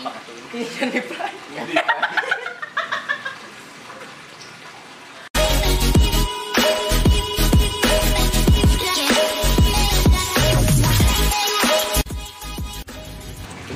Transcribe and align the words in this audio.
Iya. 0.00 1.84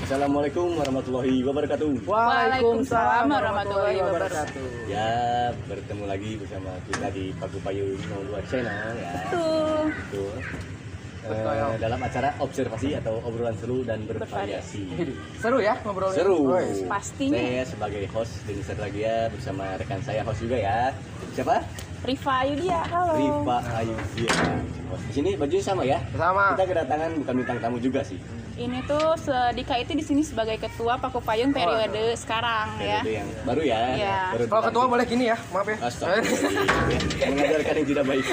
Assalamualaikum 0.05 0.77
warahmatullahi 0.81 1.45
wabarakatuh. 1.45 2.09
Waalaikumsalam 2.09 3.25
warahmatullahi 3.29 3.99
wabarakatuh. 4.01 4.89
Ya, 4.89 5.09
bertemu 5.69 6.05
lagi 6.09 6.31
bersama 6.41 6.71
kita 6.89 7.09
di 7.13 7.33
Paku 7.37 7.59
Payu 7.61 7.97
02 8.09 8.41
Channel 8.49 8.93
ya. 9.01 9.13
Tuh. 9.29 9.85
Betul. 9.89 9.89
Betul, 9.93 10.33
ya. 10.41 10.74
Eh, 11.25 11.77
dalam 11.81 11.97
acara 12.05 12.37
observasi 12.37 13.01
atau 13.01 13.17
obrolan 13.25 13.57
seru 13.57 13.81
dan 13.81 14.05
bervariasi. 14.05 14.85
Seru 15.41 15.57
ya 15.57 15.73
ngobrolnya. 15.81 16.21
Seru. 16.21 16.53
Woi, 16.53 16.85
Pastinya. 16.85 17.41
Saya 17.41 17.65
sebagai 17.65 18.05
host 18.13 18.45
Denis 18.45 18.69
Ragia 18.69 19.33
bersama 19.33 19.65
rekan 19.81 20.01
saya 20.05 20.21
host 20.21 20.45
juga 20.45 20.61
ya. 20.61 20.93
Siapa? 21.33 21.65
Riva 22.05 22.35
Ayudia, 22.45 22.85
halo. 22.93 23.17
Rifa 23.17 23.57
Ayu. 23.81 23.97
Iya. 24.21 24.37
Di 25.09 25.13
sini 25.17 25.31
bajunya 25.41 25.65
sama 25.65 25.83
ya. 25.89 25.97
Sama. 26.13 26.53
Kita 26.53 26.65
kedatangan 26.69 27.11
bukan 27.25 27.35
bintang 27.41 27.59
tamu 27.65 27.79
juga 27.81 28.05
sih. 28.05 28.21
Ini 28.55 28.85
tuh 28.85 29.17
Dika 29.57 29.81
itu 29.81 29.97
di 29.97 30.05
sini 30.05 30.23
sebagai 30.23 30.61
ketua 30.61 31.01
Paku 31.01 31.25
Payung 31.25 31.57
periode 31.57 32.13
sekarang 32.21 32.77
ya. 32.79 33.01
Periode 33.01 33.13
yang 33.25 33.29
baru 33.49 33.63
ya. 33.65 33.81
Iya. 33.97 34.19
Baru 34.37 34.45
Kalau 34.53 34.63
ketua 34.69 34.85
boleh 34.93 35.05
gini 35.09 35.25
ya, 35.33 35.37
maaf 35.49 35.67
ya. 35.67 35.77
Astagfirullah. 35.81 36.67
Mengajarkan 37.33 37.75
yang 37.81 37.89
tidak 37.89 38.05
baik. 38.05 38.27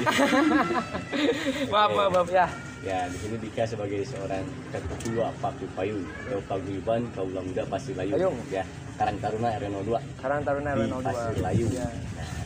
maaf, 1.73 1.89
maaf, 1.95 2.11
maaf 2.11 2.29
ya. 2.29 2.47
Ya, 2.81 3.05
di 3.05 3.13
sini 3.15 3.37
Dika 3.37 3.61
sebagai 3.63 4.01
seorang 4.01 4.41
ketua 4.71 5.29
Paku 5.37 5.69
Payung 5.71 6.01
atau 6.01 6.41
Paguyuban 6.49 7.05
Kaula 7.13 7.37
Muda 7.39 7.61
Pasir 7.69 7.93
Layu. 7.93 8.17
Payung. 8.17 8.33
Ya, 8.49 8.65
Karang 8.97 9.21
Taruna 9.21 9.53
RW02 9.53 9.91
Karang 10.17 10.41
Taruna 10.41 10.73
di 10.73 10.89
RW02. 10.89 11.05
Pasir 11.05 11.35
Layu. 11.39 11.65
Ya. 11.69 11.85
Nah, 11.85 12.41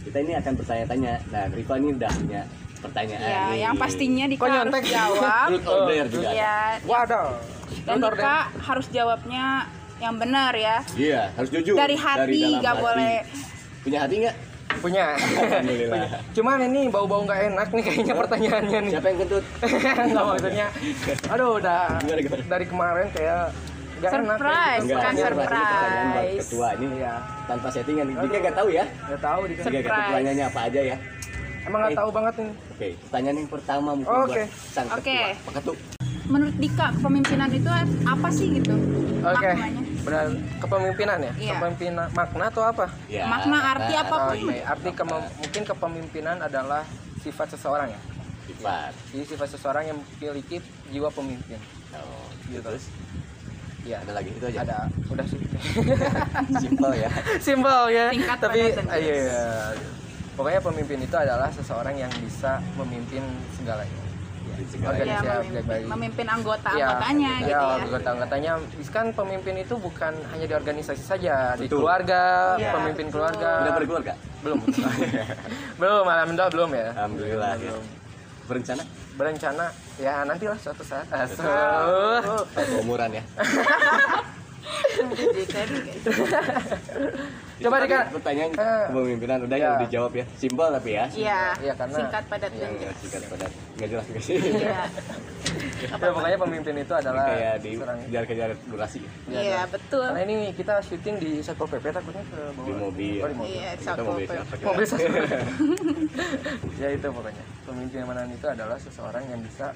kita 0.00 0.18
ini 0.22 0.32
akan 0.38 0.52
bertanya-tanya. 0.54 1.12
Nah, 1.28 1.44
Riva 1.50 1.74
ini 1.74 1.88
udah 1.92 2.10
punya 2.14 2.42
pertanyaan 2.78 3.18
Ya, 3.20 3.42
nih. 3.44 3.58
yang 3.60 3.74
pastinya 3.74 4.24
Dika 4.30 4.44
harus 4.44 4.54
nyontek? 4.62 4.82
jawab. 4.86 5.46
Truth 5.50 5.66
or 5.66 5.80
dare 5.84 6.08
juga. 6.08 6.28
ya, 6.30 6.56
Waduh. 6.86 7.28
dan 7.82 7.94
Dika 7.98 8.36
harus 8.54 8.86
jawabnya 8.88 9.44
yang 9.98 10.14
benar 10.14 10.52
ya. 10.54 10.76
Iya, 10.94 11.34
harus 11.34 11.50
jujur. 11.50 11.74
Dari 11.74 11.98
hati, 11.98 12.62
nggak 12.62 12.76
hati. 12.76 12.84
boleh. 12.84 13.14
Punya 13.82 13.98
hati 14.06 14.14
nggak? 14.22 14.36
Punya. 14.78 15.04
Alhamdulillah. 15.14 16.02
Punya. 16.06 16.18
Cuman 16.32 16.56
ini 16.64 16.80
bau-bau 16.88 17.22
nggak 17.22 17.40
enak 17.52 17.68
nih 17.70 17.82
kayaknya 17.82 18.14
pertanyaannya 18.16 18.78
nih. 18.80 18.92
Siapa 18.92 19.06
yang 19.08 19.18
kentut? 19.22 19.44
Enggak 20.04 20.24
maksudnya. 20.26 20.66
Aduh, 21.28 21.50
udah 21.58 21.82
Gimana, 22.00 22.20
gimana? 22.20 22.42
dari 22.48 22.64
kemarin 22.64 23.06
kayak 23.10 23.40
nggak 23.94 24.10
enak. 24.12 24.36
Surprise, 24.36 24.82
gitu. 24.82 24.94
bukan 24.94 25.14
surprise. 25.16 26.44
ketua 26.44 26.68
ini 26.74 26.86
Iya. 26.98 27.14
tanpa 27.44 27.68
settingan. 27.70 28.04
Dika 28.06 28.20
Aduh. 28.20 28.40
nggak 28.40 28.56
tahu 28.56 28.68
ya? 28.68 28.84
Nggak 29.06 29.20
tahu 29.22 29.40
di 29.44 29.54
Dika 29.54 29.62
Surprise. 29.64 30.06
ketuanya 30.08 30.44
apa 30.46 30.60
aja 30.66 30.80
ya? 30.82 30.96
Emang 31.64 31.78
nggak 31.80 31.96
tahu 31.96 32.10
banget 32.12 32.34
nih. 32.36 32.50
Oke, 32.74 32.88
pertanyaan 33.00 33.36
yang 33.38 33.48
pertama 33.48 33.90
mungkin 33.94 34.12
Oke. 34.12 34.42
buat 34.44 34.50
sang 34.68 34.88
ketua. 34.88 35.00
Oke. 35.00 35.18
Pak 35.40 35.52
Ketua. 35.56 36.03
Menurut 36.24 36.56
Dika 36.56 36.88
kepemimpinan 36.90 37.50
itu 37.52 37.68
apa 38.04 38.28
sih 38.32 38.46
gitu? 38.54 38.72
Oke. 39.20 39.48
Maknanya. 39.50 39.82
Benar 40.00 40.24
kepemimpinan 40.58 41.18
ya? 41.20 41.32
Iya. 41.34 41.52
Kepemimpinan 41.54 42.06
makna 42.12 42.44
atau 42.48 42.62
apa? 42.64 42.86
Ya, 43.06 43.24
Makna, 43.24 43.58
arti 43.70 43.92
nah, 43.92 44.02
apa? 44.02 44.16
Oke, 44.30 44.56
arti 44.58 44.88
keme- 44.90 45.30
mungkin 45.36 45.62
kepemimpinan 45.64 46.36
adalah 46.40 46.82
sifat 47.20 47.52
seseorang 47.52 47.88
ya. 47.88 48.00
Sifat. 48.44 48.92
Jadi 49.12 49.24
sifat 49.26 49.48
seseorang 49.50 49.84
yang 49.86 49.98
memiliki 50.14 50.60
jiwa 50.88 51.08
pemimpin. 51.08 51.60
Oh, 51.92 52.28
Gitu. 52.44 52.60
terus 52.60 52.84
Iya. 53.84 54.00
ada 54.00 54.12
lagi 54.16 54.32
itu 54.32 54.44
aja. 54.44 54.60
Ada, 54.64 54.78
udah 55.12 55.26
sih. 55.28 55.40
Simpel 56.62 56.92
ya. 56.94 57.10
Simpel 57.36 57.80
ya. 57.92 58.06
Singkat, 58.10 58.38
Tapi 58.40 58.58
iya, 58.96 59.14
iya. 59.14 59.44
Pokoknya 60.34 60.58
pemimpin 60.58 60.98
itu 60.98 61.14
adalah 61.14 61.52
seseorang 61.52 61.94
yang 61.94 62.10
bisa 62.18 62.58
memimpin 62.74 63.22
segalanya. 63.54 64.02
Di 64.44 64.64
segala 64.66 64.94
Ya, 64.94 65.00
Organisasi 65.18 65.24
memimpin, 65.24 65.54
baik-baik. 65.54 65.84
memimpin 65.88 66.26
anggota 66.28 66.70
Iya, 66.70 66.84
anggotanya 66.86 67.32
iya, 67.32 67.42
gitu 67.42 67.64
ya. 67.66 67.76
anggota-anggotanya. 67.80 68.52
Kan 68.90 69.06
pemimpin 69.10 69.54
itu 69.58 69.74
bukan 69.76 70.12
hanya 70.30 70.44
di 70.44 70.54
organisasi 70.54 71.02
saja, 71.02 71.34
di 71.54 71.66
Betul. 71.66 71.78
keluarga, 71.82 72.22
Iya, 72.54 72.70
pemimpin 72.72 73.06
betul. 73.06 73.14
keluarga. 73.18 73.50
Udah 73.58 73.72
berkeluarga? 73.74 74.12
Belum. 74.40 74.58
belum, 75.80 76.04
alhamdulillah 76.06 76.50
belum 76.52 76.70
ya. 76.70 76.88
Alhamdulillah 76.94 77.50
ya. 77.52 77.62
Belum. 77.64 77.84
Berencana? 78.44 78.82
Berencana 79.14 79.64
ya 79.96 80.14
nantilah 80.22 80.58
suatu 80.60 80.84
saat. 80.84 81.06
Asuh. 81.08 82.44
Atau 82.52 82.78
umuran 82.80 83.10
ya. 83.10 83.24
Coba 87.54 87.76
tadi 87.78 87.94
Pertanyaan 88.12 88.50
Eh. 88.50 88.84
kepemimpinan 88.88 89.38
udah 89.42 89.56
Iya. 89.56 89.64
yang 89.64 89.76
dijawab 89.80 90.12
ya. 90.12 90.24
Simpel 90.34 90.68
tapi 90.72 90.90
ya. 90.92 91.06
Iya. 91.08 91.40
Iya, 91.56 91.72
karena- 91.74 91.98
Singkat 91.98 92.24
padat 92.26 92.50
Iya, 92.50 92.58
dan 92.58 92.68
Ya, 92.68 92.80
jelas. 92.80 92.96
singkat 92.98 93.22
padat. 93.28 93.50
Nggak 93.74 93.88
jelas 93.88 94.04
juga 94.04 94.20
sih. 94.20 94.36
Iya. 94.40 94.82
Ya, 95.84 96.00
pokoknya 96.00 96.38
pemimpin 96.40 96.74
itu 96.74 96.90
adalah 96.90 97.28
Kayak 97.28 97.56
di 97.60 97.70
seorang 97.76 97.98
kejar-kejar 98.02 98.50
durasi. 98.66 98.98
Iya, 98.98 99.12
Iya, 99.28 99.40
iya. 99.44 99.60
betul. 99.68 100.02
Karena 100.02 100.22
ini 100.24 100.36
kita 100.50 100.74
syuting 100.80 101.14
di 101.20 101.30
Satpol 101.38 101.68
PP 101.68 101.84
takutnya 101.92 102.24
ke 102.24 102.38
bawah. 102.50 102.64
Di 102.64 102.72
mobil. 102.74 103.18
Oh, 103.20 103.28
di 103.28 103.36
mobil. 103.36 103.54
Iya, 103.54 103.70
Satpol 103.78 104.04
mobil 104.08 104.26
PP. 104.26 104.62
Mobil 104.64 104.84
Satpol 104.88 105.12
PP. 105.14 105.32
ya 106.82 106.88
itu 106.90 107.06
pokoknya. 107.06 107.44
Pemimpinan 107.62 108.28
itu 108.30 108.46
adalah 108.48 108.78
seseorang 108.80 109.24
yang 109.28 109.40
bisa 109.44 109.66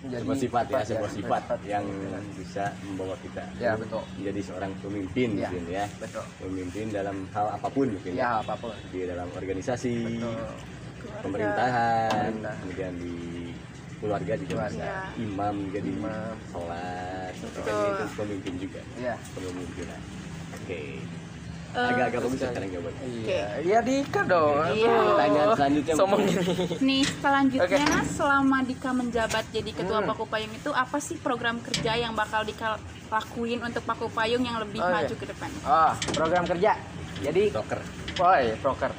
menjadi 0.00 0.22
sebuah 0.22 0.38
sifat 0.38 0.64
ya, 0.64 0.72
sebuah 0.72 0.84
sebuah 0.86 1.10
sifat 1.12 1.42
yang 1.62 1.84
bisa 2.32 2.64
membawa 2.82 3.14
kita 3.20 3.44
Ya, 3.56 3.72
betul. 3.76 4.02
menjadi 4.16 4.40
seorang 4.42 4.72
pemimpin 4.80 5.28
Ya, 5.30 5.48
mungkin 5.48 5.64
ya. 5.68 5.84
betul. 5.96 6.24
Pemimpin 6.38 6.84
dalam 6.88 7.16
hal 7.30 7.46
apa 7.52 7.68
pun 7.68 7.86
mungkin 7.90 8.12
Ya, 8.12 8.40
apa 8.40 8.54
pun. 8.56 8.72
Di 8.88 9.04
dalam 9.04 9.28
organisasi, 9.30 9.94
Betul. 10.16 10.40
pemerintahan, 11.20 12.32
Pemerintah. 12.32 12.54
kemudian 12.58 12.92
di 12.96 13.14
keluarga 14.00 14.32
juga 14.34 14.52
Keluarga. 14.56 14.72
bisa. 14.72 14.84
Ya. 14.88 15.00
Imam 15.20 15.54
juga 15.68 15.80
di 15.80 15.90
Imam. 15.92 16.34
sholat, 16.48 17.32
itu 17.36 17.60
kan 17.60 17.76
pemimpin 18.16 18.54
juga. 18.56 18.80
Iya. 18.96 19.14
Kepemimpinan. 19.36 20.00
Oke. 20.56 20.72
Eh, 20.72 20.96
Agak-agak 21.70 22.20
bagus 22.20 22.40
ya 22.40 22.48
sekarang 22.50 22.70
jawabannya. 22.70 23.06
Iya, 23.06 23.46
iya 23.62 23.78
Dika 23.78 24.20
dong. 24.26 24.56
Iya. 24.74 24.90
Pertanyaan 24.90 25.48
selanjutnya 25.54 25.94
Sombong 25.94 26.20
gini. 26.26 26.44
Nih, 26.82 27.02
selanjutnya 27.06 27.98
selama 28.10 28.58
Dika 28.62 28.90
menjabat 28.90 29.44
jadi 29.48 29.70
ketua 29.70 29.98
Hmm. 30.00 30.08
Paku 30.10 30.24
Payung 30.26 30.50
itu 30.50 30.70
apa 30.70 30.98
sih 30.98 31.16
program 31.16 31.60
kerja 31.60 31.92
yang 31.94 32.12
bakal 32.12 32.42
Dika 32.42 32.74
lakuin 33.06 33.60
untuk 33.60 33.82
Paku 33.82 34.10
Payung 34.10 34.42
yang 34.42 34.58
lebih 34.58 34.78
Oh, 34.78 34.88
iya. 34.88 34.94
maju 35.00 35.14
ke 35.14 35.26
depan? 35.26 35.50
Oh, 35.62 35.92
program 36.10 36.44
kerja. 36.44 36.72
Jadi, 37.20 37.42
Rocker. 37.50 37.80
woi, 38.16 38.44
proker. 38.58 38.90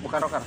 Bukan 0.00 0.18
rocker. 0.22 0.42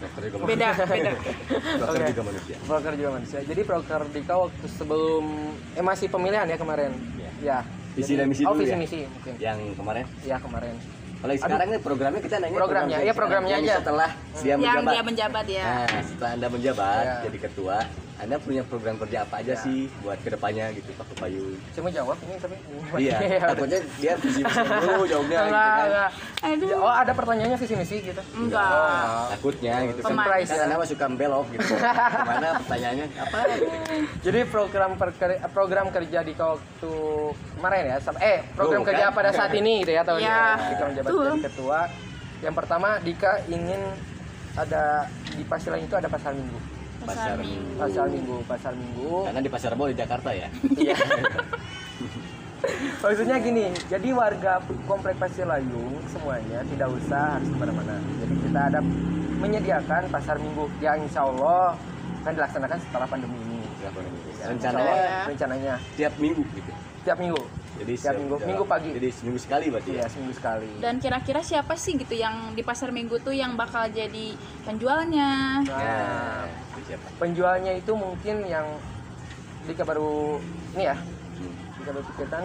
Rocker 0.00 0.22
juga 0.26 0.36
Beda, 0.44 0.68
beda. 0.74 1.12
Oke. 1.84 2.04
juga 2.08 2.22
manusia. 2.24 2.56
Proker 2.62 2.92
juga 2.96 3.10
manusia. 3.16 3.38
Jadi 3.40 3.60
proker 3.62 4.02
Dika 4.08 4.34
waktu 4.36 4.66
sebelum 4.68 5.24
eh 5.72 5.84
masih 5.84 6.08
pemilihan 6.08 6.44
ya 6.44 6.56
kemarin. 6.56 6.92
Iya. 7.16 7.30
Ya. 7.40 7.58
Visi 8.00 8.12
dan 8.16 8.26
misi 8.26 8.42
oh, 8.42 8.52
dulu 8.52 8.64
visi 8.64 8.72
ya? 8.72 8.78
misi 8.80 8.98
mungkin. 9.04 9.32
Yang 9.36 9.58
kemarin 9.76 10.04
Ya 10.24 10.36
kemarin. 10.40 10.74
Kalau 11.20 11.32
yang 11.36 11.42
sekarang 11.44 11.68
nih 11.68 11.80
programnya 11.84 12.20
kita 12.24 12.36
nanya 12.40 12.56
Programnya, 12.56 12.64
program 12.64 12.88
iya, 12.96 13.08
yang 13.12 13.18
programnya 13.20 13.54
aja. 13.54 13.60
Yang 13.60 13.80
Setelah 13.84 14.10
dia 14.32 14.48
yang 14.48 14.58
menjabat. 14.58 14.88
dia 14.90 15.02
menjabat 15.04 15.46
ya. 15.46 15.64
Nah, 15.68 16.00
setelah 16.00 16.30
Anda 16.32 16.48
menjabat 16.48 17.04
Ya. 17.04 17.14
jadi 17.28 17.38
ketua, 17.44 17.76
Anda 18.20 18.36
punya 18.36 18.60
program 18.62 18.96
kerja 18.96 19.24
apa 19.24 19.40
aja 19.40 19.52
Ya. 19.52 19.58
sih 19.58 19.88
buat 19.98 20.20
ke 20.20 20.28
depannya 20.28 20.68
gitu 20.72 20.92
Pak 20.92 21.08
Payu? 21.16 21.56
Cuma 21.72 21.88
jawab 21.88 22.20
ini 22.20 22.36
tapi 22.36 22.56
Iya, 23.00 23.16
udah. 23.16 23.48
takutnya 23.50 23.78
dia 23.96 24.12
visi 24.14 24.40
misi 24.40 24.60
dulu 24.60 25.02
jawabnya 25.04 25.38
gitu 25.40 25.48
kan. 25.50 25.80
enggak. 25.80 26.10
Aduh. 26.42 26.68
Ya, 26.68 26.76
Oh, 26.78 26.94
ada 26.94 27.12
pertanyaannya 27.12 27.56
visi 27.56 27.74
misi 27.74 27.96
gitu. 28.02 28.22
Enggak. 28.36 28.68
Oh, 28.70 29.24
Takutnya 29.30 29.74
gitu 29.86 30.00
kan. 30.00 30.12
Pemanis. 30.12 30.46
Kan 30.46 30.60
Anda 30.60 30.76
mah 30.76 30.86
suka 30.86 31.06
belok 31.10 31.46
gitu. 31.50 31.64
Ke 32.12 32.20
mana 32.22 32.48
pertanyaannya 32.58 33.04
apa? 33.16 33.38
Jadi 34.20 34.40
program 34.46 34.90
perker- 34.94 35.40
program 35.50 35.86
kerja 35.88 36.18
di 36.20 36.32
waktu 36.34 36.92
kemarin 37.56 37.82
ya, 37.86 37.96
eh 38.20 38.38
program 38.52 38.82
kerja 38.84 39.04
kan? 39.08 39.16
pada 39.16 39.30
saat 39.32 39.52
ini 39.52 39.80
gitu 39.80 39.92
ya 39.92 40.02
tahun 40.04 40.20
Ya, 40.20 40.28
ini. 40.54 40.68
Dika 40.70 40.84
menjabat 40.86 41.10
jadi 41.10 41.40
ketua. 41.46 41.80
Yang 42.40 42.54
pertama 42.54 42.88
Dika 43.00 43.32
ingin 43.46 43.80
ada 44.52 45.06
di 45.30 45.44
pasar 45.44 45.72
lain 45.72 45.86
itu 45.86 45.94
ada 45.94 46.08
pasar 46.08 46.32
minggu. 46.32 46.79
Pasar 47.00 47.36
Minggu. 47.40 47.72
Pasar 47.80 48.06
minggu, 48.08 48.36
pasar 48.44 48.72
minggu. 48.76 49.10
Karena 49.24 49.40
di 49.40 49.50
Pasar 49.50 49.68
Rebo 49.72 49.84
di 49.88 49.96
Jakarta 49.96 50.30
ya. 50.36 50.48
Iya. 50.76 50.96
Maksudnya 53.00 53.40
gini, 53.40 53.72
jadi 53.88 54.08
warga 54.12 54.60
komplek 54.84 55.16
Pasir 55.16 55.48
Layung 55.48 55.96
semuanya 56.12 56.60
tidak 56.68 56.92
usah 56.92 57.40
harus 57.40 57.48
ke 57.48 57.56
mana-mana. 57.56 57.96
Jadi 58.20 58.34
kita 58.44 58.60
ada 58.68 58.80
menyediakan 59.40 60.02
pasar 60.12 60.36
minggu 60.36 60.68
yang 60.84 61.00
insya 61.00 61.24
Allah 61.24 61.72
akan 62.20 62.32
dilaksanakan 62.36 62.78
setelah 62.84 63.06
pandemi 63.08 63.36
ini. 63.40 63.64
Rencananya 64.44 64.92
Ya. 64.92 65.24
rencananya 65.24 65.74
tiap 65.96 66.12
minggu 66.20 66.44
gitu. 66.52 66.72
tiap 67.00 67.16
minggu. 67.16 67.40
Jadi 67.80 67.96
Tiap 67.96 68.12
minggu, 68.14 68.36
minggu 68.44 68.64
pagi. 68.64 68.90
Jadi 68.92 69.08
seminggu 69.10 69.40
sekali 69.40 69.66
berarti 69.66 69.90
Iya 69.90 70.04
ya. 70.04 70.06
seminggu 70.06 70.34
sekali. 70.36 70.68
Dan 70.76 70.94
kira-kira 70.98 71.40
siapa 71.40 71.72
sih 71.74 71.96
gitu 71.96 72.12
yang 72.12 72.52
di 72.52 72.60
pasar 72.60 72.92
minggu 72.92 73.16
tuh 73.18 73.32
yang 73.32 73.56
bakal 73.56 73.88
jadi 73.88 74.36
penjualnya? 74.62 75.64
Nah, 75.64 76.44
Nah, 76.44 76.44
siapa? 76.82 77.06
penjualnya 77.16 77.72
itu 77.72 77.92
mungkin 77.92 78.44
yang 78.44 78.66
Dika 79.60 79.84
baru 79.84 80.40
ini 80.72 80.82
ya, 80.82 80.96
Hmm. 80.96 81.54
Dika 81.78 81.90
baru 81.90 82.04
pikirkan 82.06 82.42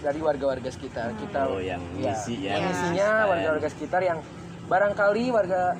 dari 0.00 0.18
warga-warga 0.18 0.66
sekitar 0.68 1.10
kita 1.14 1.40
Oh, 1.44 1.58
yang 1.58 1.82
ngisi 1.92 2.38
ya. 2.40 2.54
yang 2.54 2.62
ngisinya 2.66 3.08
Iya. 3.12 3.28
warga-warga 3.28 3.68
sekitar 3.68 4.00
yang 4.00 4.18
barangkali 4.64 5.24
warga 5.30 5.74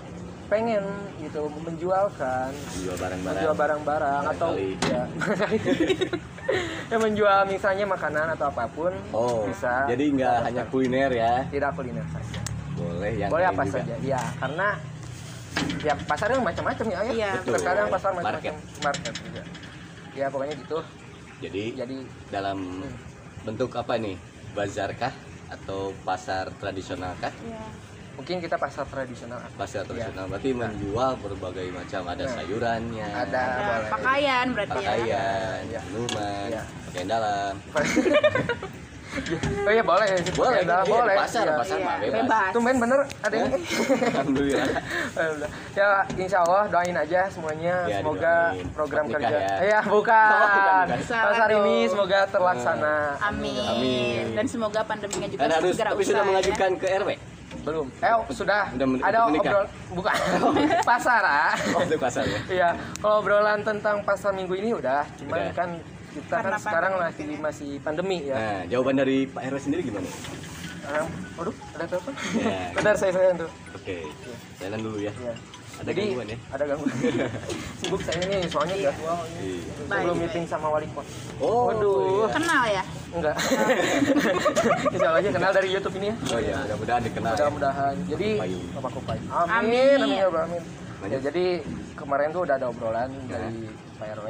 pengen 0.52 0.84
gitu 1.16 1.48
menjualkan 1.56 2.52
Jual 2.76 2.92
barang-barang. 2.94 3.24
menjual 3.32 3.54
barang-barang 3.56 4.22
atau 4.28 4.48
Barangkali. 4.50 4.68
ya 4.84 5.02
ya 6.92 6.96
menjual 6.98 7.38
misalnya 7.46 7.84
makanan 7.86 8.26
atau 8.30 8.46
apa 8.46 8.68
pun 8.68 8.92
Oh, 9.10 9.48
bisa 9.48 9.88
jadi 9.88 10.04
nggak 10.12 10.36
hanya 10.44 10.62
kuliner 10.68 11.08
ya. 11.10 11.48
tidak 11.48 11.72
kuliner 11.72 12.04
saja 12.06 12.40
Boleh 12.74 13.12
yang 13.14 13.30
boleh 13.32 13.46
apa 13.46 13.62
juga. 13.64 13.80
saja 13.80 13.94
ya 13.98 14.20
karena 14.36 14.68
ya 15.80 15.94
pasarnya 16.04 16.38
macam-macam 16.38 16.84
ya, 16.86 16.98
ya. 17.00 17.00
Iya. 17.10 17.30
Betul. 17.38 17.52
terkadang 17.56 17.86
pasar 17.88 18.10
Market. 18.12 18.20
macam-macam 18.20 18.54
market 18.84 19.14
juga 19.18 19.42
ya 20.12 20.26
pokoknya 20.28 20.54
gitu 20.58 20.78
Jadi 21.40 21.62
jadi 21.74 21.96
dalam 22.28 22.58
Hmm. 22.78 22.92
bentuk 23.42 23.72
apa 23.72 23.98
nih? 23.98 24.14
Bazar 24.52 24.94
kah 24.94 25.10
atau 25.48 25.90
pasar 26.02 26.54
tradisional 26.54 27.18
kah? 27.18 27.34
Iya. 27.40 27.64
Mungkin 28.22 28.38
kita 28.38 28.54
pasar 28.54 28.86
tradisional 28.86 29.42
Pasar 29.58 29.82
Iya. 29.82 30.06
tradisional 30.06 30.30
berarti 30.30 30.50
menjual 30.54 31.10
berbagai 31.18 31.74
macam 31.74 32.02
ada 32.06 32.22
Nah. 32.22 32.32
sayurannya, 32.32 33.08
ada 33.10 33.18
Ada 33.18 33.42
boleh 33.58 33.90
pakaian 33.90 34.46
berarti 34.48 34.70
ya. 34.70 34.78
pakaian, 34.78 35.58
Iya. 35.66 35.80
minuman, 35.84 36.46
Iya. 36.46 36.62
pakaian 36.86 37.08
dalam. 37.10 37.52
oh 39.60 39.68
iya 39.68 39.82
boleh 39.84 40.06
Boleh, 40.32 40.56
Ya, 40.56 40.64
iya, 40.64 40.78
boleh 40.86 41.12
di 41.12 41.20
pasar, 41.20 41.44
Iya. 41.44 41.58
pasar 41.58 41.78
mah 41.78 41.96
Iya, 41.98 42.04
bebas. 42.06 42.22
bebas. 42.22 42.50
tumben 42.54 42.76
bener 42.78 43.00
ada 43.18 43.34
yang 43.34 43.50
Alhamdulillah. 44.08 44.68
Alhamdulillah. 45.12 45.50
ya 45.74 45.86
insya 46.16 46.38
Allah 46.40 46.62
doain 46.70 46.94
aja 46.96 47.20
semuanya 47.26 47.74
Ya, 47.84 47.96
semoga 47.98 48.34
didoain. 48.54 48.68
program 48.72 49.04
nikah 49.04 49.18
kerja 49.18 49.36
ya. 49.36 49.56
ya 49.68 49.80
bukan, 49.84 50.30
Oh, 50.32 50.46
bukan, 50.48 50.86
bukan. 50.94 51.22
pasar 51.26 51.48
ini 51.52 51.76
semoga 51.84 52.20
terlaksana 52.24 52.96
Amin. 53.20 53.66
Amin. 53.66 54.24
Dan 54.32 54.46
semoga 54.46 54.80
pandeminya 54.80 55.26
juga 55.26 55.42
harus 55.50 55.74
segera 55.74 55.90
tapi 55.90 56.00
usai. 56.00 56.08
sudah 56.08 56.22
ya. 56.22 56.28
mengajukan 56.30 56.70
ke 56.78 56.86
RW. 56.88 57.10
Belum 57.62 57.86
eh 57.98 58.12
oh, 58.12 58.24
sudah 58.28 58.74
Udah 58.74 58.86
men- 58.86 59.00
ada 59.00 59.18
obrol 59.24 59.64
bukan 59.92 60.14
pasar 60.90 61.22
ah 61.22 61.54
Oh, 61.72 61.80
itu 61.80 61.94
pasar 61.96 62.24
ya. 62.24 62.40
Iya, 62.48 62.68
kalau 62.98 63.18
obrolan 63.18 63.62
tentang 63.62 64.02
pasar 64.02 64.30
minggu 64.30 64.52
ini 64.52 64.74
udah, 64.74 65.06
cuman 65.16 65.38
Udah. 65.40 65.54
kan 65.54 65.68
kita 66.10 66.34
Karena 66.34 66.50
kan 66.50 66.60
sekarang 66.60 66.92
pandemi 66.92 67.00
masih 67.00 67.24
ya. 67.24 67.38
masih 67.40 67.70
pandemi 67.80 68.18
ya. 68.22 68.34
Nah, 68.34 68.60
jawaban 68.68 68.94
dari 68.96 69.18
Pak 69.24 69.42
RW 69.46 69.56
sendiri 69.58 69.80
gimana? 69.82 70.08
Sekarang, 70.82 71.06
waduh, 71.32 71.54
ada 71.72 71.84
telepon? 71.86 72.12
Ya. 72.36 72.58
Bentar 72.76 72.94
saya 72.98 73.12
saya 73.14 73.28
tuh. 73.32 73.50
Oke, 73.72 73.96
jalan 74.58 74.78
dulu 74.82 74.98
ya. 74.98 75.12
Iya. 75.14 75.34
Ada 75.72 75.88
Jadi, 75.88 76.02
gangguan 76.04 76.28
ya? 76.28 76.38
Ada 76.52 76.64
gangguan. 76.68 76.94
Sibuk 77.80 78.00
saya 78.04 78.18
ini 78.20 78.36
soalnya 78.44 78.76
Iya. 78.76 78.90
jadwal 78.92 79.18
ini. 79.24 79.40
Iya. 79.40 79.62
Sebelum 79.78 80.16
meeting 80.18 80.44
sama 80.44 80.66
wali 80.68 80.86
kota. 80.90 81.10
Oh, 81.38 81.70
Waduh. 81.70 81.96
iya. 81.96 82.26
Kenal 82.30 82.64
ya? 82.68 82.84
Enggak. 83.12 83.36
Insya 84.88 85.06
Allah 85.06 85.20
aja 85.20 85.30
kenal 85.30 85.52
dari 85.52 85.68
YouTube 85.68 85.94
ini 85.96 86.06
ya. 86.08 86.16
Oh 86.26 86.38
iya, 86.38 86.56
mudah-mudahan 86.58 87.02
dikenal. 87.02 87.28
ya. 87.28 87.36
Mudah-mudahan. 87.36 87.94
Jadi 88.06 88.28
Payung. 88.38 88.64
Bapak 88.72 88.90
Kupai. 88.92 89.18
Amin. 89.28 89.50
Amin. 89.50 89.98
Amin 89.98 90.16
ya 90.16 90.26
Amin. 90.28 90.62
Ya, 91.04 91.18
jadi 91.20 91.46
kemarin 91.92 92.30
tuh 92.30 92.42
udah 92.42 92.54
ada 92.56 92.66
obrolan 92.66 93.10
Ya. 93.26 93.36
dari 93.36 93.66
Pak 93.92 94.06
RW 94.16 94.26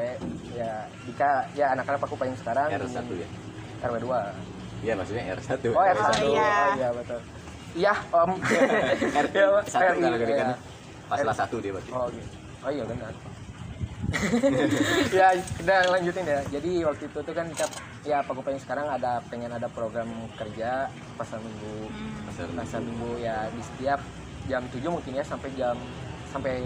ya 0.52 0.72
Dika 1.04 1.30
ya 1.52 1.66
anak-anak 1.70 2.00
Pak 2.00 2.08
Kupayung 2.08 2.32
sekarang 2.34 2.68
R1 2.70 2.96
ya. 3.12 3.28
RW 3.82 3.96
2 4.00 4.82
Iya, 4.82 4.92
maksudnya 4.96 5.22
R1. 5.32 5.50
Oh 5.68 5.78
R1 5.78 6.00
Oh, 6.00 6.26
iya. 6.26 6.48
Oh 6.48 6.72
iya 6.74 6.88
betul 6.92 7.20
Iya 7.72 7.92
Om 8.10 8.30
R1 9.14 9.32
Ya, 9.32 9.46
Pak. 9.50 9.62
satu 9.68 9.84
RI, 9.86 10.00
kalau 10.02 10.16
gini 10.18 10.32
kan. 10.32 10.46
iya. 10.46 10.56
Pas 11.06 11.18
kelas 11.20 11.38
satu 11.38 11.56
dia 11.58 11.70
berarti. 11.70 11.90
Oh 11.92 12.06
gitu 12.08 12.28
Oh 12.62 12.70
iya 12.70 12.84
benar 12.84 13.12
ya 15.18 15.28
kita 15.36 15.74
lanjutin 15.88 16.24
ya 16.26 16.40
jadi 16.52 16.72
waktu 16.88 17.04
itu 17.08 17.18
tuh 17.24 17.34
kan 17.34 17.46
kita 17.48 17.64
ya 18.02 18.18
Pak 18.22 18.34
Kupayung 18.34 18.62
sekarang 18.62 18.86
ada 18.90 19.22
pengen 19.30 19.52
ada 19.52 19.70
program 19.70 20.08
kerja 20.36 20.90
pasar 21.16 21.38
minggu 21.40 21.88
Pasar 22.28 22.46
pasar 22.52 22.80
minggu 22.82 23.20
ya 23.20 23.46
di 23.52 23.62
setiap 23.62 24.00
jam 24.50 24.62
7 24.70 24.82
mungkin 24.90 25.12
ya 25.14 25.24
sampai 25.24 25.50
jam 25.54 25.76
sampai 26.32 26.56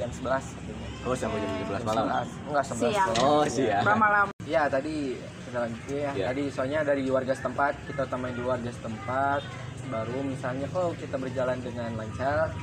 jam 0.00 0.08
11 0.08 0.24
katanya. 0.24 0.88
Oh, 1.04 1.12
sampai 1.12 1.38
jam 1.44 1.50
17 1.68 1.84
malam. 1.84 2.04
11. 2.24 2.48
Enggak 2.48 2.64
11. 2.64 2.80
Siang. 2.80 3.08
Oh, 3.20 3.44
siang. 3.44 3.84
Lama? 3.84 4.06
Ya 4.48 4.62
tadi 4.72 5.20
kita 5.44 5.58
lanjut 5.68 5.84
ya. 5.92 6.10
Ya. 6.16 6.26
Tadi 6.32 6.42
soalnya 6.48 6.80
dari 6.80 7.04
warga 7.12 7.34
setempat 7.36 7.76
kita 7.84 8.08
utamain 8.08 8.32
dulu 8.32 8.48
warga 8.56 8.72
setempat. 8.72 9.44
Baru 9.92 10.18
misalnya 10.24 10.66
kalau 10.72 10.96
kita 10.96 11.20
berjalan 11.20 11.60
dengan 11.60 11.92
lancar, 12.00 12.56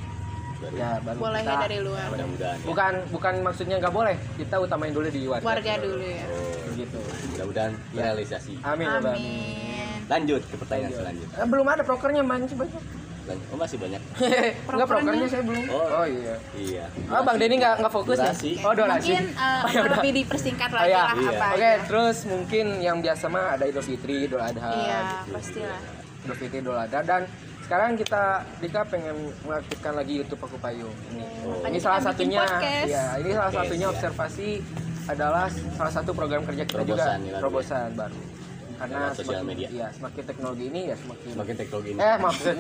Ya 0.70 1.00
baru 1.00 1.18
Bolehnya 1.18 1.48
kita. 1.50 1.64
dari 1.64 1.78
luar. 1.80 2.08
Mudah-mudahan 2.10 2.58
ya. 2.58 2.66
Bukan 2.66 2.94
bukan 3.10 3.34
maksudnya 3.42 3.76
nggak 3.78 3.94
boleh. 3.94 4.16
Kita 4.36 4.56
utamain 4.58 4.92
dulu 4.92 5.08
di 5.08 5.22
warga. 5.24 5.46
Warga 5.46 5.74
dulu 5.80 6.04
ya. 6.04 6.26
Oh, 6.28 6.60
Begitu. 6.70 7.00
mudah-mudahan 7.32 7.72
Ya. 7.90 8.02
realisasi. 8.06 8.54
Amin. 8.62 8.86
ya, 8.86 9.00
Bang. 9.00 9.16
Amin. 9.16 9.98
Lanjut 10.06 10.42
ke 10.44 10.56
pertanyaan 10.56 10.92
selanjutnya. 10.94 11.38
Eh, 11.38 11.48
belum 11.48 11.68
ada 11.70 11.82
prokernya 11.82 12.22
man 12.22 12.44
coba. 12.46 12.66
Lanjut. 13.22 13.48
Oh, 13.48 13.58
masih 13.58 13.78
banyak. 13.78 14.02
Enggak 14.74 14.88
prokernya 14.90 15.28
saya 15.28 15.44
belum. 15.44 15.64
Oh. 15.70 15.88
Oh, 15.96 16.06
iya. 16.06 16.36
Iya. 16.54 16.86
Oh, 17.08 17.22
Bang 17.22 17.38
Denny 17.38 17.56
nggak 17.56 17.74
nggak 17.80 17.94
fokus 17.94 18.18
Durasi. 18.18 18.52
ya? 18.54 18.66
Oh, 18.66 18.74
durasi. 18.74 19.12
Mungkin 19.12 19.26
eh, 19.32 19.62
Oh, 19.64 19.70
ya 19.70 19.82
lebih 19.88 20.12
dipersingkat 20.18 20.70
Oh, 20.70 20.76
lagi 20.76 20.90
iya. 20.90 21.00
lah 21.00 21.14
Iya. 21.16 21.30
apa 21.32 21.48
Oke, 21.48 21.62
aja. 21.62 21.72
terus 21.86 22.18
mungkin 22.26 22.66
yang 22.80 22.98
biasa 23.00 23.26
mah 23.28 23.46
ada 23.54 23.64
Idul 23.64 23.86
Fitri, 23.86 24.16
Idul 24.26 24.42
Adha. 24.42 24.70
Iya, 24.74 25.00
gitu. 25.24 25.32
pastilah. 25.32 25.80
Idul 26.20 26.36
Fitri, 26.36 26.58
Idul 26.60 26.76
Adha 26.76 27.00
dan 27.02 27.22
sekarang 27.70 27.94
kita 27.94 28.24
Dika 28.58 28.82
pengen 28.82 29.14
mengaktifkan 29.46 29.94
lagi 29.94 30.18
YouTube 30.18 30.42
Aku 30.42 30.58
Payung. 30.58 30.90
Ini, 31.14 31.22
Oh. 31.46 31.62
ini 31.70 31.78
salah 31.78 32.02
satunya, 32.02 32.42
ya 32.84 33.14
ini 33.16 33.30
salah 33.30 33.54
Podcast, 33.54 33.62
satunya 33.62 33.86
ya. 33.86 33.94
observasi 33.94 34.50
adalah 35.06 35.46
salah 35.78 35.94
satu 35.94 36.12
program 36.12 36.42
kerja 36.44 36.66
kita 36.66 36.82
Terobosan, 36.82 37.20
juga 37.20 37.30
ya, 37.30 37.38
terobosan 37.38 37.90
baru. 37.94 38.22
Karena 38.74 39.12
sosial 39.12 39.22
semakin, 39.38 39.46
media. 39.46 39.68
Iya, 39.70 39.88
semakin 39.92 40.24
teknologi 40.26 40.64
ini 40.66 40.82
ya 40.88 40.96
semakin, 40.98 41.28
Semakin 41.30 41.56
teknologi 41.62 41.90
ini. 41.92 42.00
eh 42.00 42.16
maksudnya 42.18 42.56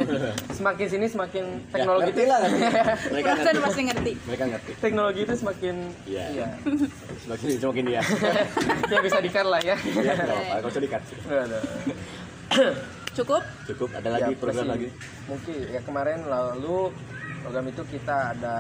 semakin 0.52 0.86
sini 0.86 1.06
semakin 1.10 1.46
teknologi 1.72 2.04
ngerti 2.06 2.22
itu 2.22 2.30
lah. 2.30 2.40
Mereka 3.18 3.30
ngerti. 3.34 3.60
pasti 3.66 3.82
ngerti. 3.82 4.12
Mereka 4.30 4.46
ngerti. 4.46 4.72
teknologi 4.78 5.20
itu 5.26 5.34
semakin 5.34 5.76
Iya. 6.06 6.24
iya. 6.30 6.48
Semakin 7.18 7.48
semakin 7.58 7.84
dia. 7.88 8.02
ya 8.94 9.00
bisa 9.02 9.18
di 9.18 9.30
lah 9.34 9.62
ya. 9.66 9.74
Iya, 9.74 10.14
kalau 10.22 10.70
kau 10.70 10.78
dikat. 10.78 11.02
Cukup? 13.12 13.42
Cukup 13.66 13.90
ada 13.92 14.10
lagi 14.12 14.32
Ya, 14.32 14.38
program 14.38 14.68
lagi. 14.70 14.88
Mungkin 15.26 15.56
ya 15.68 15.82
kemarin 15.82 16.20
lalu 16.26 16.94
program 17.42 17.66
itu 17.68 17.84
kita 17.88 18.16
ada 18.34 18.56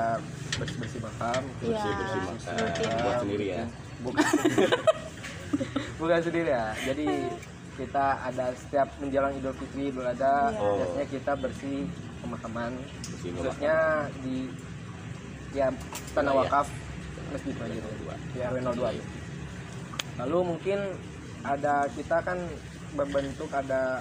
bersih 0.55 0.77
bersih 0.77 0.99
makam. 0.99 1.41
Iya. 1.59 1.77
Bersih-bersih 1.77 2.21
makam. 2.23 2.55
rutin. 2.55 2.89
Buat 2.95 3.17
sendiri 3.19 3.45
ya. 3.47 3.63
Bukan, 3.99 4.23
bukan 5.99 6.19
sendiri 6.23 6.49
ya. 6.49 6.71
Jadi 6.81 7.07
kita 7.75 8.05
ada 8.21 8.45
setiap 8.55 8.87
menjelang 8.97 9.35
Idul 9.35 9.51
Fitri, 9.53 9.91
Idul 9.91 10.07
Adha, 10.07 10.51
Iya. 10.51 10.55
Oh. 10.57 10.79
biasanya 10.79 11.07
kita 11.09 11.31
bersih 11.35 11.77
pemakaman, 12.19 12.71
Bersih 12.79 13.31
khususnya 13.35 13.75
di 14.21 14.47
ya 15.51 15.67
tanah 16.15 16.31
Wilayah. 16.31 16.47
wakaf 16.47 16.67
Masjid 17.29 17.55
Wajib 17.55 17.83
ya 18.33 18.47
RW02. 18.49 18.83
Lalu 20.17 20.37
mungkin 20.45 20.79
ada 21.41 21.75
kita 21.91 22.17
kan 22.19 22.39
berbentuk 22.95 23.51
ada 23.51 23.99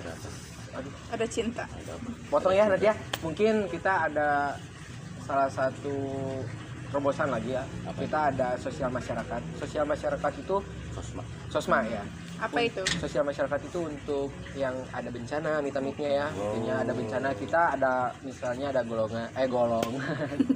Ada 0.00 0.10
apa? 0.10 0.28
aduh 0.70 0.92
Ada 1.10 1.26
cinta. 1.26 1.64
Ada 1.66 1.92
apa? 1.92 2.08
potong 2.28 2.52
ya 2.52 2.64
nanti 2.66 2.86
ya 2.86 2.94
mungkin 3.20 3.66
kita 3.66 3.92
ada 4.06 4.54
salah 5.20 5.46
satu 5.46 5.94
terobosan 6.86 7.28
lagi 7.28 7.52
ya 7.52 7.62
Apa 7.84 7.98
kita 8.00 8.18
ada 8.30 8.48
sosial 8.56 8.88
masyarakat 8.88 9.40
sosial 9.56 9.84
masyarakat 9.84 10.32
itu 10.36 10.56
Sosma. 10.90 11.22
sosma 11.46 11.78
ya 11.84 12.02
Apa 12.36 12.58
itu? 12.60 12.82
sosial 12.96 13.22
masyarakat 13.22 13.60
itu 13.62 13.78
untuk 13.80 14.26
yang 14.52 14.74
ada 14.90 15.06
bencana 15.06 15.60
mitamiknya 15.60 16.10
ya 16.16 16.26
Oh. 16.32 16.58
Ada 16.58 16.90
bencana 16.90 17.28
kita 17.32 17.60
ada 17.74 17.92
misalnya 18.20 18.70
ada 18.70 18.82
golongan 18.82 19.28
eh 19.32 19.46
golongan 19.46 20.38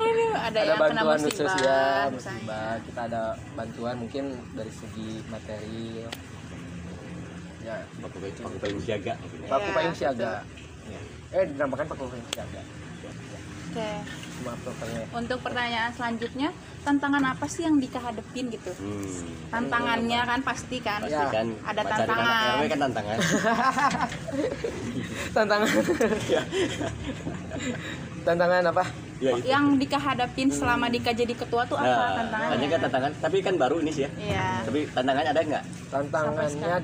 Aduh, 0.00 0.32
ada, 0.32 0.48
ada 0.48 0.60
yang 0.64 0.80
kena 0.80 0.80
bantuan 0.96 1.18
musibah, 1.20 1.28
khusus 1.28 1.52
ya 1.60 1.82
misalnya. 2.08 2.40
musibah 2.40 2.72
kita 2.82 3.00
ada 3.04 3.22
bantuan 3.52 3.94
mungkin 3.96 4.24
dari 4.50 4.72
segi 4.72 5.10
materi 5.28 6.08
ya 7.60 7.76
Paku 7.98 8.16
payung, 8.18 8.36
paku 8.40 8.56
payung 8.58 8.80
siaga. 8.80 9.14
ya. 9.14 9.46
paku 9.46 9.62
Iya, 9.62 9.76
payung 9.76 9.94
siaga 9.94 10.30
Ya. 10.88 11.00
eh 11.30 11.44
dinamakan 11.46 11.86
paku 11.86 12.04
payung 12.08 12.28
siaga 12.30 12.62
Oke. 13.70 13.90
prokernya 14.40 15.04
Untuk 15.12 15.38
pertanyaan 15.46 15.92
selanjutnya, 15.94 16.48
tantangan 16.82 17.22
apa 17.22 17.46
sih 17.46 17.62
yang 17.62 17.78
Dika 17.78 18.00
hadepin 18.00 18.50
gitu? 18.50 18.72
Hmm. 18.74 19.30
Tantangannya 19.46 20.20
kan 20.26 20.40
pasti 20.42 20.80
kan. 20.80 20.98
Pasti 20.98 21.14
Ya, 21.14 21.30
kan 21.30 21.46
ada 21.62 21.80
pacaran 21.84 21.86
anak 21.86 21.98
tantangan. 22.02 22.50
RW 22.50 22.62
kan 22.66 22.78
tantangan. 22.80 23.18
tantangan 25.36 25.68
tantangan 28.26 28.62
apa 28.66 28.84
ya 29.20 29.30
itu. 29.32 29.44
Yang 29.46 29.64
Dika 29.78 29.98
hadapin 29.98 30.48
selama 30.48 30.86
Dika 30.88 31.12
jadi 31.12 31.30
ketua 31.30 31.62
tuh 31.62 31.76
apa 31.76 31.86
Nah, 31.86 32.10
tantangannya? 32.18 32.66
kan 32.66 32.80
tantangan, 32.82 33.10
tapi 33.20 33.36
kan 33.38 33.54
baru 33.54 33.76
ini 33.78 33.90
sih 33.90 34.02
ya. 34.02 34.10
Iya. 34.18 34.46
Tapi 34.64 34.78
tantangannya 34.88 35.30
ada 35.30 35.40
nggak? 35.42 35.64
tantangannya 35.90 36.76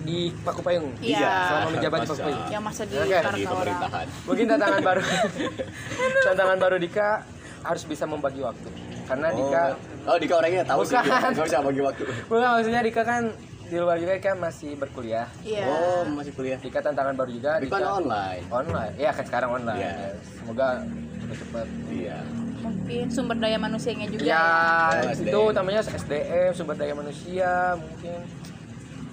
di 0.00 0.18
Paku 0.38 0.60
Payung 0.60 0.86
Iya. 1.00 1.32
selama 1.48 1.68
menjabat 1.72 1.98
di 1.98 2.08
Paku. 2.08 2.22
Payung 2.22 2.42
Yang 2.46 2.62
masa 2.62 2.82
di 2.82 2.94
ke 2.94 3.16
orang. 3.16 3.34
pemerintahan. 3.42 4.06
mungkin 4.22 4.44
tantangan 4.46 4.80
baru 4.80 5.02
tantangan 6.26 6.56
baru 6.58 6.76
Dika 6.78 7.08
harus 7.60 7.82
bisa 7.84 8.04
membagi 8.04 8.40
waktu 8.40 8.68
karena 9.04 9.26
Oh. 9.28 9.36
Dika 9.36 9.62
Oh, 10.00 10.16
Dika 10.16 10.34
orangnya 10.34 10.64
tahu 10.64 10.80
sih. 10.82 10.96
Bukan. 10.96 11.28
Enggak 11.28 11.44
usah 11.44 11.60
bagi 11.60 11.82
waktu. 11.82 12.02
Bukan 12.24 12.48
maksudnya 12.50 12.80
Dika 12.80 13.02
kan 13.04 13.22
di 13.62 13.76
luar 13.76 13.96
juga 13.96 14.16
kan 14.18 14.36
masih 14.38 14.72
berkuliah. 14.74 15.28
Iya. 15.40 15.68
Oh, 15.68 16.02
masih 16.10 16.32
kuliah. 16.32 16.56
Dika 16.56 16.80
tantangan 16.80 17.12
baru 17.14 17.30
juga. 17.30 17.60
Dika 17.60 17.76
online. 17.78 18.40
online. 18.48 18.92
Iya 18.96 19.10
kan 19.12 19.24
sekarang 19.24 19.50
online. 19.54 19.76
Iya. 19.78 19.92
Ya, 19.92 20.10
Semoga 20.32 20.68
cepat 21.30 21.66
cepat. 21.66 21.66
Iya. 21.88 22.18
Mungkin 22.60 23.04
sumber 23.08 23.36
daya 23.36 23.56
manusianya 23.56 24.06
juga. 24.06 24.20
Ya, 24.20 24.44
Oh, 24.92 25.10
itu 25.16 25.24
SDM. 25.24 25.50
utamanya 25.50 25.80
SDM, 25.80 26.50
sumber 26.52 26.76
daya 26.76 26.92
manusia, 26.92 27.52
mungkin 27.74 28.18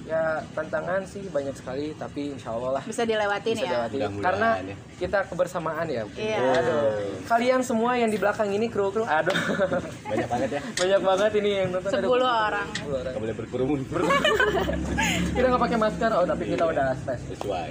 ya 0.08 0.24
tantangan 0.56 1.04
sih 1.04 1.28
banyak 1.28 1.52
sekali, 1.52 1.92
tapi 1.94 2.32
insya 2.32 2.56
Allah 2.56 2.80
lah 2.80 2.84
Bisa 2.84 3.04
dilewatin 3.04 3.54
bisa 3.54 3.60
ya. 3.60 3.68
dilewati. 3.68 3.96
Mudah-mudahan 3.98 4.24
Karena 4.24 4.50
ya. 4.64 4.76
kita 4.98 5.20
kebersamaan 5.28 5.86
ya. 5.86 6.04
Iya. 6.16 6.40
Aduh. 6.58 6.82
Kalian 7.28 7.62
semua 7.62 7.92
yang 7.94 8.08
di 8.08 8.16
belakang 8.16 8.48
ini 8.48 8.72
kru 8.72 8.88
kru, 8.90 9.04
aduh, 9.04 9.36
Banyak 10.08 10.28
banget 10.28 10.50
ya. 10.50 10.62
banyak 10.64 11.02
banget 11.04 11.32
ini 11.36 11.50
yang 11.54 11.70
nonton. 11.70 11.92
ada 11.92 12.00
10 12.00 12.08
orang. 12.24 12.68
10 12.72 12.88
orang. 12.88 13.04
Enggak 13.04 13.20
boleh 13.20 13.36
berkerumun. 13.36 13.80
Kita 15.36 15.46
nggak 15.46 15.62
pakai 15.62 15.78
masker, 15.78 16.12
oh 16.14 16.26
tapi 16.26 16.44
kita 16.48 16.64
udah 16.66 16.88
tes. 17.04 17.20
Sesuai 17.28 17.70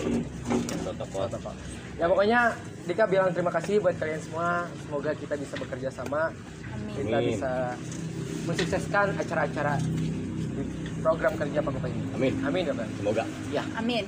protokol. 0.85 1.55
Ya 1.97 2.05
pokoknya 2.07 2.40
Dika 2.85 3.05
bilang 3.09 3.33
terima 3.33 3.50
kasih 3.50 3.81
buat 3.81 3.97
kalian 3.97 4.21
semua. 4.21 4.69
Semoga 4.78 5.11
kita 5.11 5.35
bisa 5.35 5.55
bekerja 5.57 5.88
sama, 5.90 6.31
Amin. 6.71 6.95
kita 6.95 7.19
bisa 7.19 7.52
mensukseskan 8.47 9.16
acara-acara 9.16 9.75
program 11.07 11.33
kerja 11.39 11.59
Pakupa 11.63 11.87
ini. 11.87 12.03
Amin. 12.19 12.33
Amin 12.43 12.63
ya 12.67 12.75
Bang. 12.75 12.91
Semoga. 12.99 13.25
Ya. 13.55 13.63
Amin. 13.79 14.03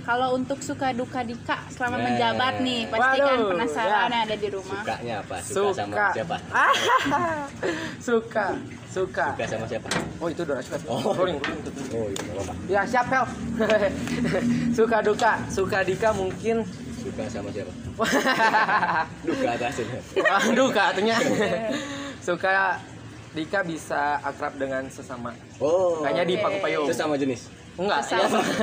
Kalau 0.00 0.32
untuk 0.32 0.64
suka 0.64 0.96
duka 0.96 1.20
Dika 1.20 1.68
selama 1.68 2.00
Nah. 2.00 2.04
menjabat 2.08 2.64
nih, 2.64 2.88
pasti 2.88 3.18
kan 3.20 3.36
Waduh, 3.36 3.48
penasaran 3.52 3.92
ya. 3.92 4.08
yang 4.08 4.24
ada 4.24 4.36
di 4.40 4.48
rumah. 4.48 4.80
Sukanya 4.80 5.14
apa? 5.20 5.36
Suka, 5.44 5.76
sama 5.76 5.92
Suka. 5.92 6.06
siapa? 6.16 6.36
suka, 8.08 8.46
suka. 8.88 9.26
Suka 9.36 9.44
sama 9.44 9.66
siapa? 9.68 9.88
Oh 10.16 10.28
itu 10.32 10.40
udah 10.48 10.56
suka. 10.64 10.76
Oh. 10.88 11.12
Rolling, 11.12 11.36
rolling, 11.36 11.60
tuh, 11.60 11.72
tuh. 11.76 11.84
Oh, 11.92 12.06
iya. 12.08 12.80
Ya 12.80 12.82
siap 12.88 13.04
Pel. 13.12 13.24
suka 14.80 14.96
duka, 15.04 15.32
suka 15.52 15.78
Dika 15.84 16.08
mungkin. 16.16 16.64
Suka 16.96 17.22
sama 17.28 17.52
siapa? 17.52 17.72
Duka 19.28 19.48
atasnya. 19.54 20.00
Wah, 20.24 20.44
duka 20.50 20.82
artinya. 20.88 21.16
suka 22.18 22.80
Dika 23.28 23.60
bisa 23.62 24.18
akrab 24.18 24.56
dengan 24.56 24.88
sesama. 24.88 25.36
Oh. 25.58 26.00
Kayaknya 26.00 26.24
di. 26.24 26.34
Paku 26.38 26.58
Payung. 26.58 26.84
Itu 26.84 26.94
sama 26.94 27.14
jenis. 27.14 27.48
Enggak, 27.74 28.00
Sesama. 28.02 28.40
ya. 28.40 28.44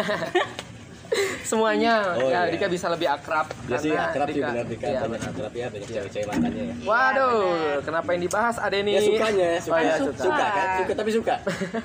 Semuanya 1.46 2.18
Oh, 2.18 2.28
ya 2.28 2.44
iya. 2.44 2.52
Dika 2.52 2.66
bisa 2.66 2.90
lebih 2.90 3.06
akrab. 3.06 3.46
Ya 3.70 3.78
sih 3.78 3.94
karena 3.94 4.10
akrab 4.10 4.28
sih 4.28 4.42
benar 4.42 4.66
Dika. 4.66 4.86
Iya, 4.86 5.00
Banyak 5.06 5.22
akrab 5.24 5.54
ya, 5.54 5.66
banyak 5.70 5.88
cewek-cewek 5.88 6.26
mantannya 6.26 6.64
ya. 6.66 6.76
Waduh, 6.82 7.38
benar. 7.46 7.78
kenapa 7.86 8.10
yang 8.10 8.22
dibahas 8.26 8.56
ada 8.58 8.76
nih? 8.76 8.92
Ya 8.92 9.02
sukanya, 9.06 9.50
suka, 9.62 9.72
Oh, 9.72 9.80
iya, 9.80 9.96
suka. 9.96 10.24
suka 10.26 10.46
kan? 10.50 10.68
Suka 10.76 10.94
tapi 10.98 11.12
suka. 11.14 11.36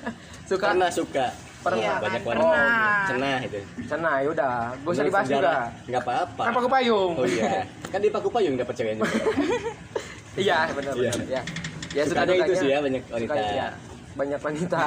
Suka 0.51 0.65
Pernah 0.67 0.91
suka. 0.91 1.27
pernah. 1.61 1.79
Iya, 1.79 1.93
Banyak 2.01 2.23
orang 2.25 2.41
pernah. 2.43 3.05
cenah 3.07 3.39
itu. 3.45 3.59
Cenah, 3.85 4.15
yaudah. 4.25 4.55
Gak 4.75 4.91
usah 4.91 5.05
dibahas 5.05 5.27
juga. 5.29 5.53
Nggak 5.85 6.03
apa-apa. 6.03 6.43
Kan 6.43 6.53
Paku 6.57 6.69
Payung. 6.73 7.13
Oh 7.15 7.27
iya. 7.29 7.51
Kan 7.87 8.01
di 8.01 8.09
Paku 8.09 8.29
Payung 8.33 8.55
dapat 8.57 8.75
ceweknya. 8.75 9.05
Iya, 10.33 10.71
benar 10.73 10.95
Iya. 10.95 11.11
benar. 11.13 11.27
Ya. 11.29 11.43
Ya 11.91 12.03
suka 12.05 12.23
itu 12.23 12.33
dukanya. 12.33 12.55
sih 12.57 12.69
ya 12.69 12.79
banyak 12.79 13.03
wanita. 13.05 13.33
Sukanya, 13.33 13.53
ya. 13.53 13.69
Banyak 14.11 14.41
wanita. 14.41 14.81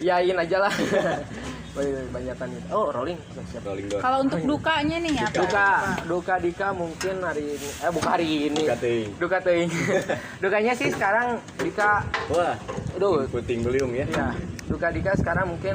Yain 0.00 0.36
aja 0.36 0.56
lah. 0.58 0.74
banyak 2.14 2.36
wanita. 2.36 2.66
Oh, 2.70 2.90
rolling. 2.90 3.18
Oke, 3.28 3.42
siap. 3.46 3.62
Rolling 3.62 3.86
door. 3.86 4.00
Kalau 4.00 4.18
untuk 4.20 4.40
dukanya 4.42 4.96
nih 4.98 5.14
apa? 5.16 5.34
Duka, 5.36 5.70
duka 6.04 6.34
Dika 6.38 6.68
mungkin 6.72 7.14
hari 7.20 7.44
ini, 7.52 7.68
eh 7.78 7.90
bukan 7.92 8.08
hari 8.08 8.28
ini. 8.48 8.62
Duka 8.64 8.76
ting. 8.76 9.06
Duka 9.16 9.38
ting. 9.38 9.66
Dukanya 10.42 10.72
sih 10.74 10.88
sekarang 10.88 11.28
Dika, 11.56 12.02
Wah, 12.28 12.54
aduh, 12.92 13.26
puting 13.28 13.62
beliung 13.62 13.92
ya. 13.92 14.06
ya. 14.08 14.34
Duka 14.66 14.90
Dika 14.90 15.14
sekarang 15.14 15.54
mungkin 15.54 15.74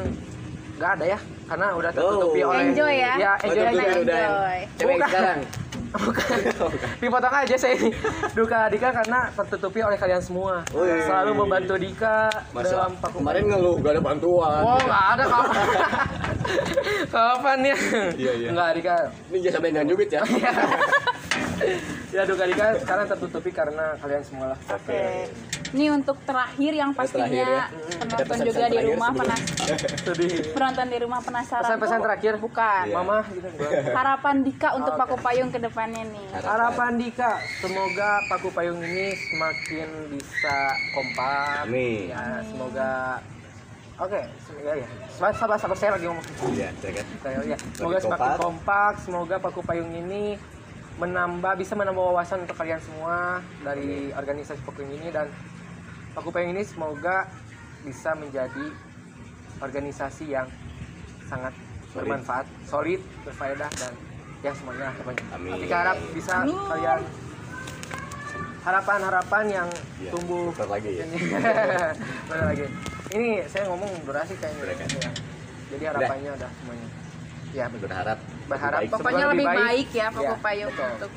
nggak 0.76 0.92
ada 1.00 1.06
ya, 1.06 1.20
karena 1.46 1.68
udah 1.72 1.92
tertutupi 1.94 2.40
Oh. 2.42 2.50
oleh. 2.50 2.64
Enjoy 2.66 2.94
ya. 2.94 3.14
Ya, 3.16 3.32
Oh, 3.38 3.46
enjoy 3.46 3.68
aja. 3.70 3.84
udah. 3.96 4.20
Enjoy. 4.20 4.58
Cewek 4.74 4.96
Bukan. 4.98 5.08
sekarang. 5.08 5.40
Bukan. 5.94 6.38
Dipotong 7.02 7.34
aja 7.34 7.56
saya 7.56 7.74
ini. 7.78 7.94
Duka 8.34 8.66
Dika 8.74 8.90
karena 8.90 9.30
tertutupi 9.38 9.80
oleh 9.86 9.98
kalian 9.98 10.22
semua. 10.22 10.66
Oh, 10.74 10.82
iya. 10.82 11.06
Selalu 11.06 11.32
membantu 11.46 11.76
Dika 11.78 12.30
Masa 12.50 12.74
dalam 12.74 12.92
paku 12.98 13.22
kemarin 13.22 13.44
ngeluh 13.50 13.76
gak 13.82 13.94
ada 13.94 14.02
bantuan. 14.02 14.62
Oh, 14.66 14.80
nggak 14.82 15.04
ada 15.14 15.24
kapan. 15.30 15.66
kapan 17.14 17.58
ya? 17.62 17.78
Iya, 18.18 18.32
iya. 18.42 18.50
Nggak 18.52 18.70
Dika. 18.82 18.96
Ini 19.30 19.50
sampai 19.54 19.70
jangan 19.70 19.88
jubit 19.90 20.10
ya. 20.10 20.22
Ya 22.14 22.30
Duka 22.30 22.46
Dika 22.46 22.78
sekarang 22.78 23.10
tertutupi 23.10 23.50
karena 23.50 23.98
kalian 23.98 24.22
semua 24.22 24.54
lah. 24.54 24.60
Oke. 24.70 25.26
Ini 25.74 25.89
untuk 25.89 26.22
terakhir 26.22 26.72
yang 26.72 26.94
pastinya 26.94 27.25
terakhir 27.25 27.50
ya. 27.50 27.65
penonton 27.98 28.25
pesan-pesan 28.30 28.46
juga 28.46 28.65
di 28.70 28.77
rumah 28.86 29.10
sebelum- 29.10 29.20
penas 29.25 29.42
Sedih. 30.06 30.34
penonton 30.53 30.86
di 30.86 30.98
rumah 31.01 31.20
penasaran. 31.25 31.65
Pesan-pesan 31.65 32.00
terakhir? 32.00 32.34
Bukan. 32.38 32.84
Iya. 32.86 32.94
Mama 32.94 33.18
gitu. 33.25 33.48
Harapan 33.89 34.36
Dika 34.46 34.70
untuk 34.77 34.94
Oke. 34.94 35.01
Paku 35.01 35.15
Payung 35.18 35.50
ke 35.50 35.58
depannya 35.58 36.03
nih. 36.06 36.25
Harapan 36.39 36.92
Dika, 37.01 37.32
semoga 37.58 38.12
Paku 38.30 38.50
Payung 38.53 38.80
ini 38.80 39.18
semakin 39.18 39.89
bisa 40.13 40.58
kompak. 40.94 41.65
Amin. 41.65 42.13
Ya, 42.13 42.46
semoga 42.46 42.89
Oke, 43.94 44.22
ya 44.65 44.74
ya. 44.74 44.88
Sabar, 45.13 45.53
sabar, 45.53 45.77
saya 45.77 45.94
lagi 45.94 46.06
ngomong. 46.06 46.25
Iya. 46.50 46.70
Saya, 46.82 47.42
ya. 47.46 47.58
Semoga 47.74 47.98
Lebih 47.98 48.03
semakin 48.03 48.25
kompak. 48.25 48.38
kompak, 48.42 48.94
semoga 49.01 49.36
Paku 49.38 49.62
Payung 49.62 49.89
ini 49.89 50.38
menambah 50.94 51.58
bisa 51.58 51.74
menambah 51.74 52.01
wawasan 52.03 52.46
untuk 52.46 52.53
kalian 52.53 52.77
semua 52.77 53.42
dari 53.62 54.10
organisasi 54.12 54.62
Paku 54.62 54.82
Payung 54.82 54.94
ini 54.98 55.10
dan 55.10 55.30
Paku 56.13 56.29
Payung 56.29 56.53
ini 56.53 56.62
semoga 56.62 57.25
bisa 57.82 58.13
menjadi 58.13 58.70
organisasi 59.58 60.29
yang 60.29 60.46
sangat 61.25 61.53
Solid. 61.89 62.10
bermanfaat, 62.10 62.46
solid, 62.65 63.01
berfaedah 63.25 63.70
dan 63.70 63.93
ya 64.41 64.51
semuanya. 64.53 64.89
Amin. 65.34 65.51
Kita 65.62 65.75
harap 65.77 65.98
bisa 66.13 66.41
Amin. 66.41 66.58
kalian 66.58 67.00
harapan-harapan 68.63 69.46
yang 69.50 69.67
Iya, 70.01 70.10
tumbuh 70.10 70.53
lagi 70.58 70.89
ya. 71.01 71.05
Benar 72.29 72.46
lagi. 72.50 72.65
Ini 73.13 73.46
saya 73.46 73.70
ngomong 73.70 73.91
durasi 74.05 74.34
kayaknya. 74.41 74.74
Ya. 74.89 75.12
Jadi 75.74 75.84
harapannya 75.86 76.29
udah 76.34 76.50
semuanya. 76.62 76.88
Ya 77.53 77.65
betul. 77.70 77.86
Berharap. 77.89 78.17
Berharap 78.46 78.80
lebih 78.80 78.90
baik. 78.90 79.00
Pokoknya 79.00 79.26
lebih 79.26 79.32
lebih 79.34 79.48
baik, 79.48 79.64
baik. 79.64 79.88
ya 79.94 80.08
Paku 80.10 80.24
Ya, 80.26 80.36
Payung 80.38 80.70
betul. 80.70 80.90
untuk. 80.94 81.12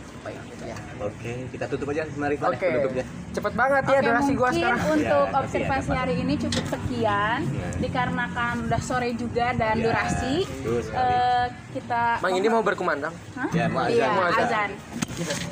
Ya. 0.60 0.76
Oke, 0.98 1.32
kita 1.48 1.64
tutup 1.66 1.86
aja. 1.88 2.02
Mari 2.12 2.34
Pak, 2.34 2.48
Oke. 2.50 2.66
penutupnya. 2.66 3.04
Cepet 3.30 3.52
banget 3.52 3.82
ya 3.84 3.90
Oke, 3.92 4.06
durasi 4.08 4.32
gua 4.32 4.48
mungkin 4.48 4.58
sekarang. 4.58 4.80
untuk 4.90 5.26
Ya, 5.28 5.38
observasi 5.38 5.88
ya, 5.88 5.98
hari 5.98 6.14
ini 6.16 6.34
cukup 6.36 6.64
sekian 6.66 7.38
Nah. 7.44 7.72
dikarenakan 7.78 8.54
udah 8.64 8.80
sore 8.80 9.10
juga 9.12 9.46
dan 9.52 9.74
Ya, 9.76 9.84
durasi 9.84 10.34
eh, 10.72 11.44
kita 11.70 12.02
Mang 12.18 12.34
ini 12.34 12.48
mau 12.48 12.64
berkumandang. 12.64 13.12
Hah? 13.34 13.48
Ya, 13.52 13.66
mau 13.68 13.84
Iya, 13.84 14.02
azan. 14.02 14.10
Mau 14.10 14.24
azan. 14.24 14.40
azan. 14.42 14.70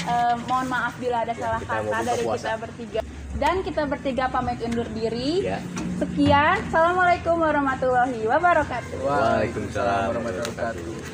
Eh, 0.07 0.35
mohon 0.45 0.67
maaf 0.67 0.93
bila 0.97 1.23
ada 1.23 1.35
salah 1.35 1.61
kita 1.61 1.75
mau 1.77 1.93
kata 1.93 2.03
dari 2.05 2.23
puasa. 2.25 2.41
kita 2.41 2.55
bertiga. 2.59 3.01
Dan 3.35 3.55
kita 3.61 3.83
bertiga 3.85 4.25
pamit 4.29 4.59
undur 4.63 4.89
diri. 4.89 5.45
Ya. 5.45 5.59
Sekian. 5.95 6.57
Assalamualaikum 6.65 7.37
warahmatullahi 7.37 8.21
wabarakatuh. 8.25 8.97
Waalaikumsalam 8.97 10.05
warahmatullahi 10.09 10.49
wabarakatuh. 10.49 11.13